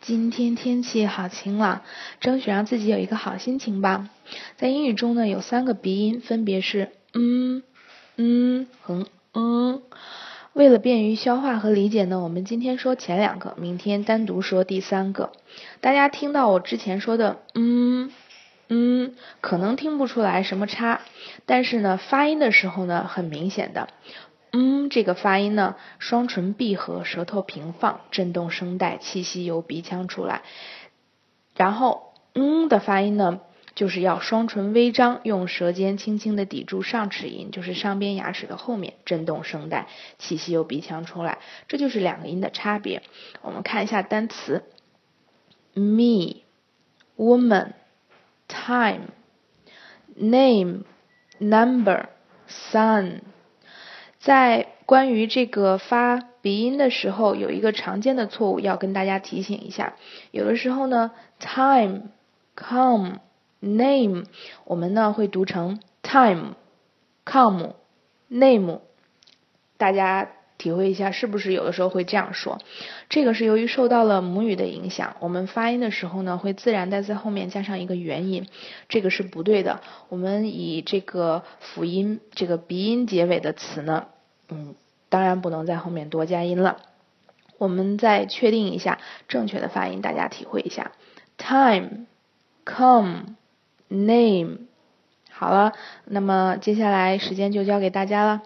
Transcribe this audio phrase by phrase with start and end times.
[0.00, 1.82] 今天天气好晴朗，
[2.20, 4.08] 争取让自己有一个好心情吧。
[4.56, 7.62] 在英语中呢，有三个鼻音，分别是嗯、
[8.16, 9.82] 嗯和嗯。
[10.54, 15.32] 为了便于消化和理解呢，我们今天说前两个，明天单独说第三个。
[15.82, 18.10] 大家听到我之前说的嗯
[18.68, 21.02] 嗯，可能听不出来什么差，
[21.44, 23.88] 但是呢，发音的时候呢，很明显的。
[24.52, 30.42] 嗯，这个发音呢，双唇闭合，舌头平放，震动声带，气息由鼻腔出来。
[31.54, 33.40] 然后，嗯的发音呢，
[33.76, 39.86] 就是要双唇微张，用舌尖轻轻的抵住上齿龈，就是上边牙齿的后面，震动声带，
[40.18, 41.38] 气息由鼻腔出来。
[41.68, 43.02] 这就是两个音的差别。
[43.42, 44.64] 我们看一下单词
[45.74, 46.42] ：me、
[47.16, 47.74] woman、
[48.48, 49.10] time、
[50.16, 50.84] name、
[51.38, 52.06] number、
[52.48, 53.20] sun。
[54.20, 59.96] 在关于这个发鼻音的时候，有一个常见的错误要跟大家提醒一下。
[60.30, 62.02] 有的时候呢，time、
[62.54, 63.20] come、
[63.60, 64.24] name，
[64.64, 66.54] 我们呢会读成 time、
[67.24, 67.74] come、
[68.28, 68.80] name，
[69.78, 70.30] 大家
[70.60, 72.60] 体会一下，是不是有的时候会这样说？
[73.08, 78.46] 这个是由于受到了母语的影响，我们发音的时候呢，会自然的在后面加上一个元音，
[78.90, 79.80] 这个是不对的。
[80.10, 84.08] 我们以这个辅音、这个鼻音结尾的词呢。
[84.50, 84.74] 嗯，
[85.08, 86.76] 当然不能在后面多加音了。
[87.56, 90.92] 我们再确定一下正确的发音，大家体会一下
[91.38, 92.06] ：time、
[92.66, 93.36] come、
[93.88, 94.58] name。
[95.30, 95.72] 好了，
[96.04, 98.42] 那么接下来时间就交给大家了。